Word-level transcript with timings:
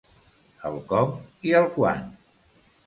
El 0.71 0.79
com 0.93 1.13
i 1.51 1.55
el 1.61 1.71
quan. 1.77 2.13